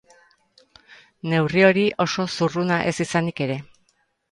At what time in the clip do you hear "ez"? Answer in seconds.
2.93-2.97